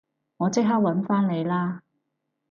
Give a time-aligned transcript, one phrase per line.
[0.37, 1.83] 我即刻搵返你啦